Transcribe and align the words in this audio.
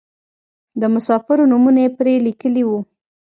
د 0.81 0.83
مسافرو 0.93 1.49
نومونه 1.51 1.79
یې 1.85 1.89
پرې 1.97 2.13
لیکلي 2.27 2.63
وو. 2.65 2.79